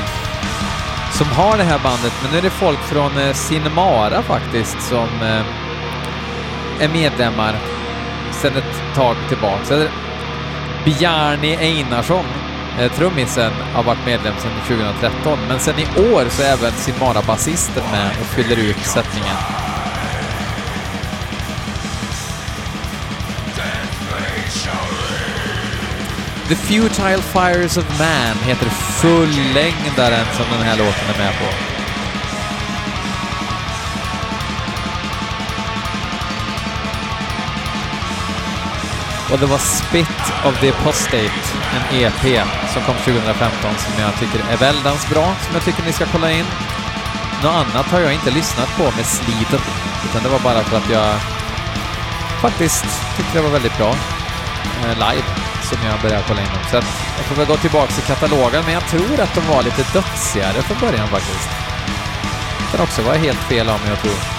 som 1.11 1.27
har 1.27 1.57
det 1.57 1.63
här 1.63 1.79
bandet, 1.83 2.13
men 2.21 2.31
nu 2.31 2.37
är 2.37 2.41
det 2.41 2.49
folk 2.49 2.79
från 2.79 3.17
eh, 3.17 3.33
Cinemara 3.33 4.21
faktiskt 4.21 4.81
som 4.81 5.07
eh, 5.21 5.45
är 6.83 6.89
medlemmar 6.89 7.55
sedan 8.31 8.57
ett 8.57 8.95
tag 8.95 9.15
tillbaka. 9.27 9.89
Bjarni 10.85 11.55
Einarsson, 11.55 12.25
eh, 12.79 12.91
trummisen, 12.91 13.51
har 13.73 13.83
varit 13.83 14.05
medlem 14.05 14.33
sedan 14.39 14.51
2013, 14.67 15.39
men 15.47 15.59
sedan 15.59 15.79
i 15.79 16.13
år 16.13 16.25
så 16.29 16.43
är 16.43 16.53
även 16.53 16.71
Cinemara-basisten 16.71 17.83
med 17.91 18.09
och 18.21 18.25
fyller 18.25 18.57
ut 18.57 18.85
sättningen. 18.85 19.68
The 26.49 26.55
Futile 26.55 27.21
Fires 27.21 27.77
of 27.77 27.99
Man 27.99 28.37
heter 28.37 28.69
fullängdaren 28.69 30.25
som 30.33 30.45
den 30.51 30.61
här 30.61 30.77
låten 30.77 31.09
är 31.13 31.17
med 31.17 31.33
på. 31.39 31.45
Och 39.33 39.39
det 39.39 39.45
var 39.45 39.57
Spit 39.57 40.21
of 40.45 40.59
the 40.61 40.69
Apostate, 40.69 41.31
en 41.75 41.99
EP 41.99 42.47
som 42.73 42.81
kom 42.83 42.95
2015 42.95 43.75
som 43.77 44.03
jag 44.03 44.19
tycker 44.19 44.39
är 44.51 44.57
väldans 44.57 45.09
bra, 45.09 45.35
som 45.45 45.53
jag 45.53 45.63
tycker 45.65 45.83
ni 45.83 45.93
ska 45.93 46.05
kolla 46.05 46.31
in. 46.31 46.45
Något 47.43 47.53
annat 47.53 47.85
har 47.85 47.99
jag 47.99 48.13
inte 48.13 48.31
lyssnat 48.31 48.77
på 48.77 48.83
med 48.83 49.05
sliten, 49.05 49.59
utan 50.09 50.23
det 50.23 50.29
var 50.29 50.39
bara 50.39 50.63
för 50.63 50.77
att 50.77 50.89
jag 50.89 51.19
faktiskt 52.41 52.85
tyckte 53.17 53.37
det 53.37 53.43
var 53.43 53.49
väldigt 53.49 53.77
bra 53.77 53.95
eh, 54.85 54.97
live 54.97 55.48
som 55.69 55.77
jag 55.87 56.01
började 56.01 56.23
kolla 56.27 56.41
in 56.41 56.47
dem. 56.47 56.63
Så 56.71 56.75
jag 57.17 57.25
får 57.25 57.35
väl 57.35 57.47
gå 57.47 57.57
tillbaka 57.57 57.91
till 57.93 58.03
katalogen, 58.03 58.61
men 58.65 58.73
jag 58.73 58.87
tror 58.87 59.19
att 59.23 59.35
de 59.35 59.47
var 59.53 59.63
lite 59.63 59.83
dödsigare 59.93 60.61
från 60.61 60.77
början 60.79 61.07
faktiskt. 61.07 61.49
Det 62.59 62.77
kan 62.77 62.85
också 62.87 63.01
vara 63.01 63.15
helt 63.15 63.43
fel 63.51 63.69
av 63.69 63.79
mig 63.81 63.91
att 63.91 64.01
tro. 64.01 64.38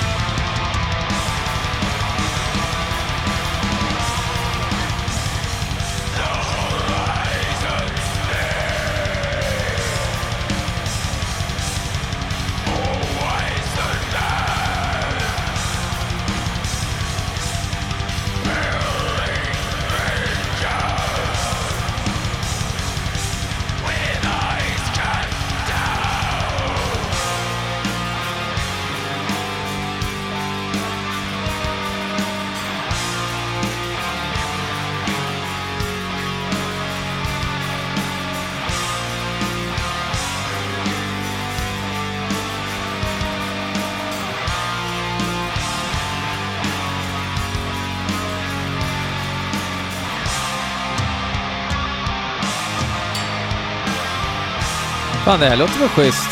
Fan, 55.31 55.41
det 55.41 55.49
här 55.49 55.57
låter 55.57 55.79
väl 55.79 55.89
schysst. 55.89 56.31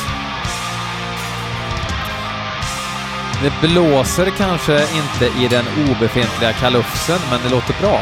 Det 3.42 3.68
blåser 3.68 4.30
kanske 4.30 4.86
inte 4.96 5.40
i 5.40 5.48
den 5.48 5.64
obefintliga 5.90 6.52
kalufsen, 6.52 7.18
men 7.30 7.40
det 7.42 7.48
låter 7.48 7.74
bra. 7.80 8.00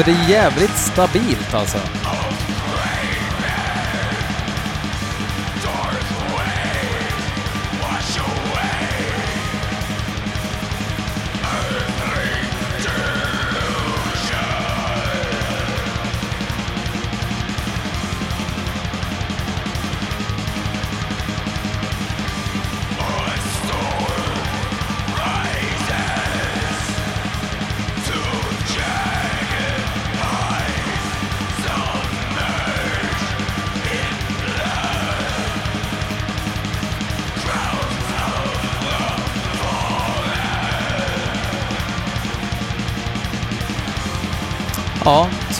Så 0.00 0.06
det 0.06 0.12
är 0.12 0.28
jävligt 0.28 0.76
stabilt 0.76 1.54
alltså. 1.54 1.78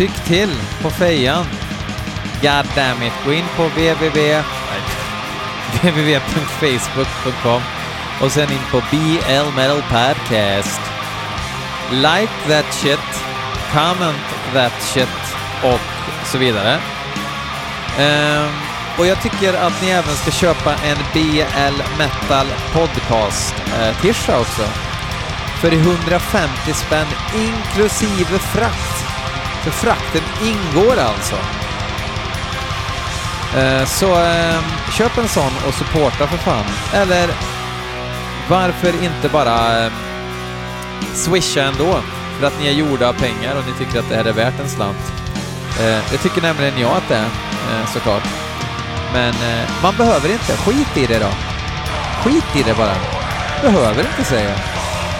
Ja, 0.01 0.07
tyck 0.07 0.25
till 0.25 0.51
på 0.83 0.91
fejan. 0.91 1.45
God 2.43 2.67
damn 2.77 3.03
it. 3.03 3.13
Gå 3.25 3.33
in 3.33 3.45
på 3.57 3.63
www... 3.63 4.43
www.facebook.com 5.83 7.63
och 8.21 8.33
sen 8.33 8.53
in 8.53 8.59
på 8.71 8.83
BL 8.91 9.57
Metal 9.57 9.83
Podcast. 9.83 10.81
Like 11.91 12.33
that 12.49 12.75
shit, 12.75 13.23
comment 13.73 14.25
that 14.53 14.83
shit 14.83 15.37
och 15.63 15.81
så 16.27 16.39
vidare. 16.39 16.79
Um, 17.99 18.51
och 18.99 19.07
jag 19.07 19.23
tycker 19.23 19.55
att 19.55 19.83
ni 19.83 19.89
även 19.89 20.15
ska 20.15 20.31
köpa 20.31 20.75
en 20.75 20.99
BL 21.13 21.83
Metal 21.99 22.47
Podcast 22.73 23.55
eh, 23.81 24.01
tisha 24.03 24.41
också. 24.41 24.63
För 25.61 25.73
150 25.73 26.73
spänn 26.75 27.07
inklusive 27.35 28.39
frakt. 28.39 29.00
För 29.65 29.71
frakten 29.71 30.23
ingår 30.43 30.97
alltså. 30.99 31.37
Eh, 33.59 33.85
så 33.85 34.15
ehm, 34.15 34.65
köp 34.93 35.19
en 35.19 35.29
sån 35.29 35.53
och 35.69 35.75
supporta 35.75 36.27
för 36.27 36.37
fan. 36.37 36.65
Eller 36.93 37.31
varför 38.49 39.05
inte 39.05 39.29
bara 39.29 39.79
ehm, 39.79 39.93
swisha 41.15 41.63
ändå? 41.63 42.01
För 42.39 42.47
att 42.47 42.61
ni 42.61 42.69
är 42.69 42.73
gjorda 42.73 43.09
av 43.09 43.13
pengar 43.13 43.57
och 43.57 43.65
ni 43.67 43.73
tycker 43.85 43.99
att 43.99 44.09
det 44.09 44.17
här 44.17 44.25
är 44.25 44.33
värt 44.33 44.61
en 44.61 44.69
slant. 44.69 45.13
Eh, 45.81 45.99
det 46.11 46.19
tycker 46.19 46.43
nämligen 46.43 46.81
jag 46.81 46.91
att 46.91 47.09
det 47.09 47.15
är, 47.15 47.25
eh, 47.25 47.87
såklart. 47.93 48.25
Men 49.13 49.35
man 49.83 49.95
behöver 49.97 50.33
inte. 50.33 50.57
Skit 50.57 50.97
i 50.97 51.07
det 51.07 51.19
då. 51.19 51.31
Skit 52.25 52.57
i 52.57 52.63
det 52.63 52.75
bara. 52.75 52.95
Behöver 53.63 54.01
inte 54.01 54.25
säga. 54.25 54.55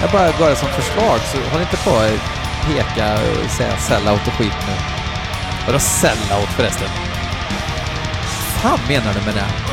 Jag 0.01 0.11
bara 0.11 0.31
gav 0.39 0.51
det 0.51 0.57
som 0.57 0.69
förslag, 0.69 1.19
så 1.21 1.39
håll 1.53 1.61
inte 1.61 1.77
på 1.77 1.91
peka 2.75 3.13
och 3.15 3.51
säga 3.51 3.77
sellout 3.77 4.27
och 4.27 4.33
skit 4.33 4.57
nu. 4.67 4.75
Vadå 5.67 5.79
sellout 5.79 6.49
förresten? 6.57 6.89
fan 8.63 8.79
menar 8.89 9.15
du 9.15 9.21
med 9.27 9.35
det? 9.35 9.70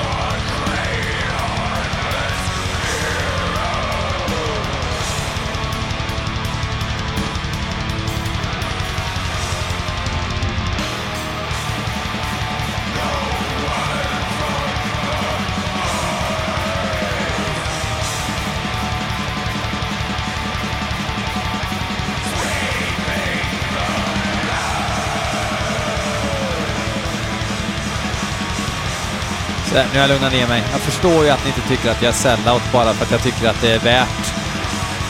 Där, 29.77 29.85
nu 29.93 29.99
har 29.99 30.07
jag 30.07 30.13
lugnat 30.13 30.33
ner 30.33 30.47
mig. 30.47 30.63
Jag 30.71 30.79
förstår 30.79 31.25
ju 31.25 31.29
att 31.29 31.43
ni 31.45 31.49
inte 31.49 31.67
tycker 31.69 31.91
att 31.91 32.01
jag 32.01 32.09
är 32.09 32.19
sellout 32.25 32.71
bara 32.73 32.93
för 32.93 33.05
att 33.05 33.11
jag 33.11 33.23
tycker 33.23 33.49
att 33.49 33.61
det 33.61 33.71
är 33.71 33.79
värt 33.79 34.25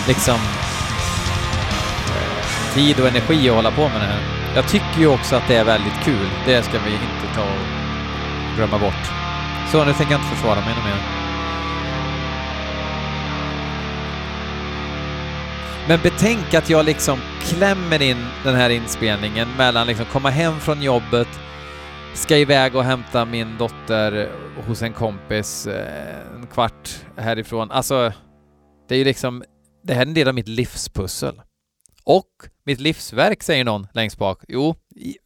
liksom 0.08 0.39
tid 2.73 2.99
och 2.99 3.08
energi 3.08 3.49
att 3.49 3.56
hålla 3.56 3.71
på 3.71 3.89
med 3.89 4.01
det 4.01 4.08
här. 4.13 4.21
Jag 4.56 4.67
tycker 4.67 4.99
ju 4.99 5.08
också 5.08 5.36
att 5.36 5.47
det 5.47 5.56
är 5.56 5.63
väldigt 5.63 5.99
kul. 6.03 6.30
Det 6.45 6.63
ska 6.63 6.80
vi 6.86 6.91
inte 6.91 7.36
ta 7.36 7.41
och 7.41 7.67
glömma 8.56 8.77
bort. 8.80 9.06
Så 9.71 9.86
nu 9.86 9.93
tänker 9.93 10.13
jag 10.13 10.21
inte 10.21 10.36
försvara 10.36 10.60
mig 10.60 10.75
mer. 10.86 11.01
Men 15.88 15.99
betänk 16.03 16.53
att 16.53 16.69
jag 16.69 16.86
liksom 16.86 17.19
klämmer 17.41 18.01
in 18.01 18.25
den 18.43 18.56
här 18.56 18.69
inspelningen 18.69 19.47
mellan 19.58 19.88
liksom 19.88 20.06
komma 20.06 20.30
hem 20.30 20.60
från 20.60 20.82
jobbet, 20.82 21.27
ska 22.17 22.38
iväg 22.38 22.75
och 22.75 22.84
hämta 22.84 23.25
min 23.25 23.58
dotter 23.58 24.32
hos 24.67 24.82
en 24.82 24.93
kompis 24.93 25.67
eh, 25.67 26.36
en 26.36 26.47
kvart 26.47 27.06
härifrån. 27.17 27.71
Alltså, 27.71 28.13
det 28.88 28.95
är 28.95 28.99
ju 28.99 29.06
liksom, 29.06 29.43
det 29.84 29.93
här 29.93 30.01
är 30.01 30.06
en 30.06 30.13
del 30.13 30.27
av 30.27 30.34
mitt 30.34 30.47
livspussel. 30.47 31.41
Och 32.03 32.30
mitt 32.63 32.80
livsverk, 32.80 33.43
säger 33.43 33.63
någon 33.63 33.88
längst 33.93 34.17
bak. 34.17 34.43
Jo, 34.47 34.75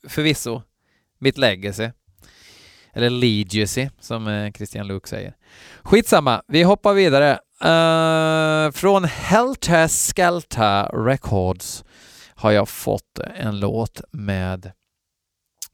förvisso. 0.07 0.61
Mitt 1.19 1.37
legacy. 1.37 1.89
Eller 2.93 3.09
legacy, 3.09 3.89
som 3.99 4.27
eh, 4.27 4.51
Christian 4.51 4.87
Luuk 4.87 5.07
säger. 5.07 5.35
Skitsamma, 5.81 6.43
vi 6.47 6.63
hoppar 6.63 6.93
vidare. 6.93 7.39
Uh, 7.63 8.71
från 8.71 9.03
Helter 9.03 9.87
Skelta 9.87 10.83
Records 10.83 11.83
har 12.35 12.51
jag 12.51 12.69
fått 12.69 13.19
en 13.35 13.59
låt 13.59 14.01
med 14.11 14.71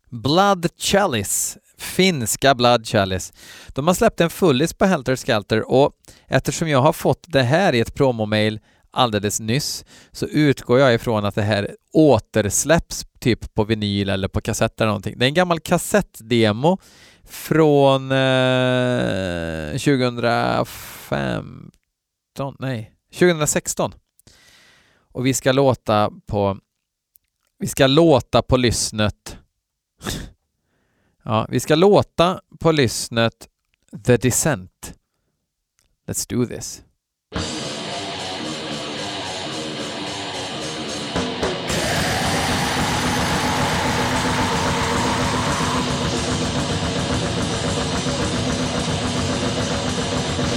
Blood 0.09 0.67
Chalice, 0.77 1.59
finska 1.77 2.55
Blood 2.55 2.87
Chalice. 2.87 3.33
De 3.67 3.87
har 3.87 3.93
släppt 3.93 4.21
en 4.21 4.29
fullis 4.29 4.73
på 4.73 4.85
Helter 4.85 5.15
Skelter 5.15 5.71
och 5.71 5.91
eftersom 6.27 6.69
jag 6.69 6.81
har 6.81 6.93
fått 6.93 7.23
det 7.27 7.43
här 7.43 7.73
i 7.73 7.79
ett 7.79 7.95
promomail 7.95 8.59
alldeles 8.91 9.39
nyss 9.39 9.85
så 10.11 10.25
utgår 10.25 10.79
jag 10.79 10.93
ifrån 10.93 11.25
att 11.25 11.35
det 11.35 11.41
här 11.41 11.75
återsläpps 11.93 13.05
typ 13.19 13.53
på 13.53 13.63
vinyl 13.63 14.09
eller 14.09 14.27
på 14.27 14.41
kassett 14.41 14.81
eller 14.81 14.87
någonting. 14.87 15.17
Det 15.17 15.25
är 15.25 15.27
en 15.27 15.33
gammal 15.33 15.59
kassettdemo 15.59 16.77
från 17.23 18.11
eh, 18.11 19.71
2015, 19.71 22.55
nej, 22.59 22.91
2016. 23.13 23.93
Och 25.11 25.25
vi 25.25 25.33
ska 25.33 25.51
låta 25.51 26.11
på 26.27 26.57
vi 27.59 27.67
ska 27.67 27.87
låta 27.87 28.41
på 28.41 28.57
lyssnet 28.57 29.36
Ja, 31.23 31.47
vi 31.49 31.59
ska 31.59 31.75
låta 31.75 32.41
på 32.59 32.71
lyssnet 32.71 33.47
The 34.05 34.17
Descent. 34.17 34.93
Let's 36.07 36.29
do 36.29 36.45
this. 36.45 36.83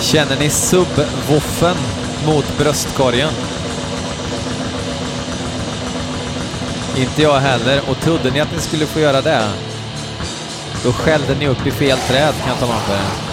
Känner 0.01 0.39
ni 0.39 0.51
subwoofen 0.51 1.77
mot 2.27 2.59
bröstkorgen? 2.59 3.31
Inte 6.97 7.23
jag 7.23 7.41
heller. 7.41 7.81
Och 7.91 8.01
trodde 8.01 8.31
ni 8.31 8.41
att 8.41 8.53
ni 8.53 8.61
skulle 8.61 8.87
få 8.87 9.01
göra 9.01 9.21
det, 9.21 9.49
då 10.85 10.93
skällde 10.93 11.35
ni 11.35 11.49
upp 11.49 11.67
i 11.67 11.71
fel 11.71 11.99
träd 11.99 12.35
kan 12.41 12.49
jag 12.49 12.59
tala 12.59 12.75
om 12.75 12.81
för 12.81 12.95
er. 12.95 13.31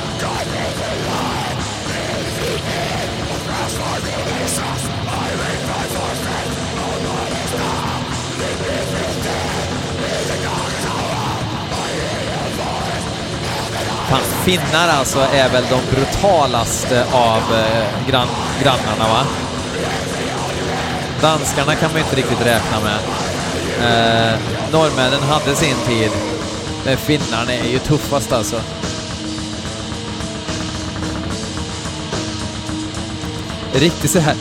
Fan, 14.09 14.21
finnar 14.45 14.87
alltså 14.87 15.19
är 15.19 15.49
väl 15.49 15.63
de 15.69 15.95
brutalaste 15.95 17.05
av 17.11 17.41
eh, 17.53 18.09
grann, 18.09 18.27
grannarna 18.63 19.13
va? 19.13 19.25
Danskarna 21.21 21.75
kan 21.75 21.91
man 21.91 22.01
inte 22.01 22.15
riktigt 22.15 22.41
räkna 22.41 22.79
med. 22.83 23.26
Eh, 23.81 24.39
norrmännen 24.71 25.21
hade 25.21 25.55
sin 25.55 25.75
tid. 25.87 26.11
Men 26.85 26.97
finnarna 26.97 27.53
är 27.53 27.69
ju 27.69 27.79
tuffast 27.79 28.31
alltså. 28.31 28.61
Riktigt 33.73 34.11
så 34.11 34.19
här 34.19 34.35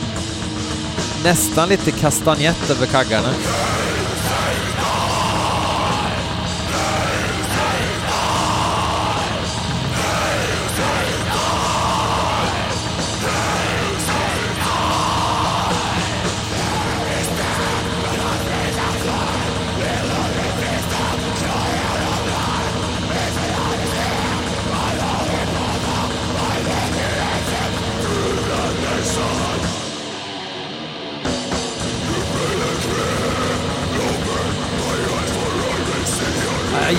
nästan 1.23 1.69
lite 1.69 1.91
kastanjett 1.91 2.69
över 2.69 2.85
kaggarna. 2.85 3.29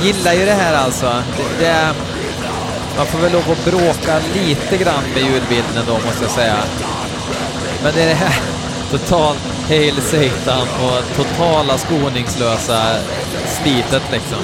Gillar 0.09 0.33
ju 0.33 0.44
det 0.44 0.53
här 0.55 0.75
alltså. 0.75 1.23
Det, 1.37 1.64
det, 1.64 1.94
man 2.97 3.07
får 3.07 3.18
väl 3.18 3.33
lov 3.33 3.51
att 3.51 3.64
bråka 3.64 4.21
lite 4.35 4.77
grann 4.77 5.05
med 5.14 5.23
ljudbilden 5.23 5.85
då 5.87 5.92
måste 5.92 6.23
jag 6.23 6.31
säga. 6.31 6.57
Men 7.83 7.94
det 7.94 8.03
är 8.03 8.07
det 8.07 8.14
här 8.14 8.40
totalt 8.90 9.38
Hail 9.68 10.01
Satan 10.03 10.68
och 10.83 11.16
totala 11.16 11.79
skoningslösa 11.79 12.83
slitet 13.47 14.03
liksom. 14.12 14.38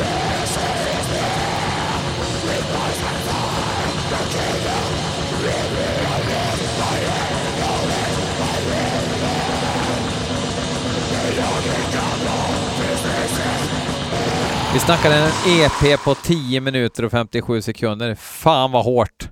Vi 14.74 14.80
snackade 14.80 15.14
en 15.14 15.60
EP 15.60 16.04
på 16.04 16.14
10 16.14 16.60
minuter 16.60 17.04
och 17.04 17.10
57 17.10 17.62
sekunder. 17.62 18.14
Fan 18.14 18.72
vad 18.72 18.84
hårt! 18.84 19.28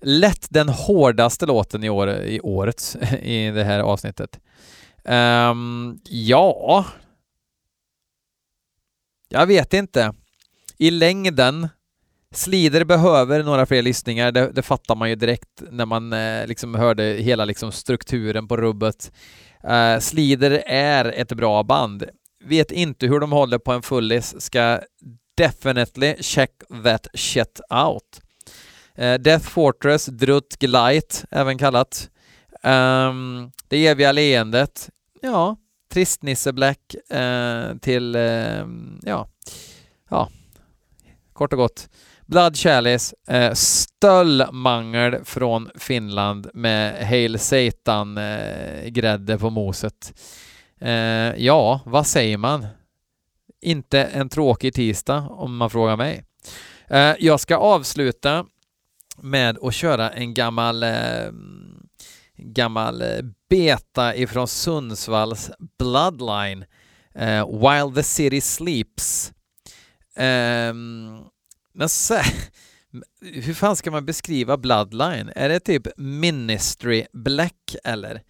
Lätt 0.00 0.46
den 0.50 0.68
hårdaste 0.68 1.46
låten 1.46 1.84
i, 1.84 1.90
år, 1.90 2.10
i 2.10 2.40
årets, 2.40 2.96
i 3.22 3.50
det 3.50 3.64
här 3.64 3.80
avsnittet. 3.80 4.40
Um, 5.04 6.00
ja... 6.04 6.86
Jag 9.28 9.46
vet 9.46 9.74
inte. 9.74 10.14
I 10.78 10.90
längden, 10.90 11.68
Slider 12.34 12.84
behöver 12.84 13.42
några 13.42 13.66
fler 13.66 13.82
lyssningar, 13.82 14.32
det, 14.32 14.50
det 14.52 14.62
fattar 14.62 14.94
man 14.94 15.08
ju 15.08 15.14
direkt 15.14 15.62
när 15.70 15.86
man 15.86 16.12
eh, 16.12 16.46
liksom 16.46 16.74
hörde 16.74 17.02
hela 17.02 17.44
liksom 17.44 17.72
strukturen 17.72 18.48
på 18.48 18.56
rubbet. 18.56 19.12
Uh, 19.64 19.98
Slider 20.00 20.62
är 20.66 21.04
ett 21.04 21.32
bra 21.32 21.62
band 21.62 22.04
vet 22.44 22.70
inte 22.70 23.06
hur 23.06 23.20
de 23.20 23.32
håller 23.32 23.58
på 23.58 23.72
en 23.72 23.82
fullis, 23.82 24.40
ska 24.40 24.80
definitely 25.36 26.14
check 26.20 26.50
that 26.84 27.06
shit 27.14 27.60
out. 27.70 28.20
Uh, 28.98 29.14
Death 29.14 29.48
Fortress, 29.48 30.06
Drutt 30.06 30.56
Glide, 30.58 31.06
även 31.30 31.58
kallat. 31.58 32.10
Um, 32.62 33.52
det 33.68 33.86
eviga 33.86 34.12
leendet, 34.12 34.90
ja, 35.22 35.56
Tristnisse 35.92 36.52
Black 36.52 36.94
uh, 37.14 37.20
eh, 37.20 37.76
till, 37.76 38.16
uh, 38.16 38.66
ja, 39.02 39.28
ja, 40.10 40.28
kort 41.32 41.52
och 41.52 41.58
gott. 41.58 41.88
Blood 42.26 42.56
Chalice, 42.56 43.16
uh, 43.32 43.52
Stöllmangel 43.52 45.24
från 45.24 45.70
Finland 45.74 46.50
med 46.54 47.06
Hail 47.06 47.38
Satan-grädde 47.38 49.38
på 49.38 49.50
moset. 49.50 50.12
Eh, 50.82 51.34
ja, 51.36 51.80
vad 51.86 52.06
säger 52.06 52.36
man? 52.36 52.66
Inte 53.60 54.04
en 54.04 54.28
tråkig 54.28 54.74
tisdag 54.74 55.28
om 55.30 55.56
man 55.56 55.70
frågar 55.70 55.96
mig. 55.96 56.24
Eh, 56.88 57.14
jag 57.18 57.40
ska 57.40 57.56
avsluta 57.56 58.46
med 59.16 59.58
att 59.62 59.74
köra 59.74 60.10
en 60.10 60.34
gammal 60.34 60.82
eh, 60.82 61.30
gammal 62.36 63.02
eh, 63.02 63.18
beta 63.50 64.14
ifrån 64.14 64.48
Sundsvalls 64.48 65.50
Bloodline 65.78 66.64
eh, 67.14 67.46
While 67.46 67.94
the 67.94 68.02
City 68.02 68.40
Sleeps. 68.40 69.32
Eh, 70.16 70.74
men 71.74 71.88
så, 71.88 72.14
hur 73.20 73.54
fan 73.54 73.76
ska 73.76 73.90
man 73.90 74.06
beskriva 74.06 74.56
Bloodline? 74.56 75.32
Är 75.36 75.48
det 75.48 75.60
typ 75.60 75.86
Ministry 75.96 77.06
Black 77.12 77.76
eller? 77.84 78.22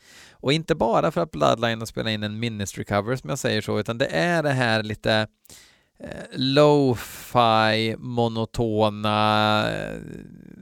Och 0.43 0.53
inte 0.53 0.75
bara 0.75 1.11
för 1.11 1.21
att 1.21 1.31
Bloodline 1.31 1.79
har 1.79 1.87
spelat 1.87 2.11
in 2.11 2.23
en 2.23 2.39
Ministry 2.39 2.85
cover 2.85 3.17
som 3.17 3.31
jag 3.31 3.39
säger 3.39 3.61
så, 3.61 3.81
utan 3.81 3.99
det 3.99 4.07
är 4.07 4.43
det 4.43 4.51
här 4.51 4.83
lite 4.83 5.27
eh, 5.99 6.25
lo-fi, 6.33 7.97
monotona, 7.99 9.65
eh, 9.73 9.99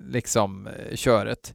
liksom 0.09 0.67
eh, 0.67 0.97
köret. 0.97 1.55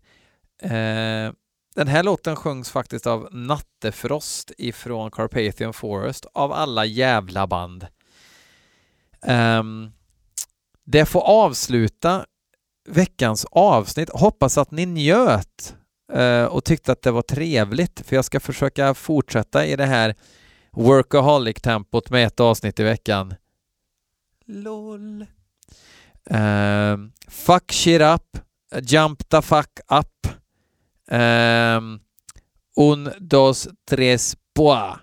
Eh, 0.61 1.31
den 1.75 1.87
här 1.87 2.03
låten 2.03 2.35
sjungs 2.35 2.69
faktiskt 2.69 3.07
av 3.07 3.27
Nattefrost 3.31 4.51
ifrån 4.57 5.11
Carpathian 5.11 5.73
Forest 5.73 6.25
av 6.33 6.51
alla 6.51 6.85
jävla 6.85 7.47
band. 7.47 7.87
Um, 9.27 9.91
det 10.85 11.05
får 11.05 11.21
avsluta 11.21 12.25
veckans 12.87 13.45
avsnitt. 13.51 14.09
Hoppas 14.09 14.57
att 14.57 14.71
ni 14.71 14.85
njöt 14.85 15.75
och 16.49 16.63
tyckte 16.63 16.91
att 16.91 17.01
det 17.01 17.11
var 17.11 17.21
trevligt 17.21 18.01
för 18.05 18.15
jag 18.15 18.25
ska 18.25 18.39
försöka 18.39 18.93
fortsätta 18.93 19.65
i 19.65 19.75
det 19.75 19.85
här 19.85 20.15
workaholic-tempot 20.71 22.09
med 22.09 22.27
ett 22.27 22.39
avsnitt 22.39 22.79
i 22.79 22.83
veckan. 22.83 23.33
LOL. 24.45 25.25
Uh, 26.31 26.97
fuck 27.27 27.71
shit 27.71 28.01
up. 28.01 28.37
Jump 28.81 29.29
the 29.29 29.41
fuck 29.41 29.79
up. 29.89 30.27
Uh, 31.11 31.99
un, 32.77 33.09
dos, 33.19 33.67
tres, 33.89 34.37
boa. 34.55 34.99